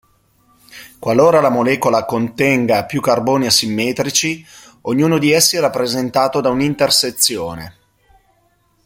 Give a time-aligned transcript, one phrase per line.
[0.97, 4.43] Qualora la molecola contenga più carboni asimmetrici,
[4.85, 7.75] ognuno di essi è rappresentato da un'intersezione.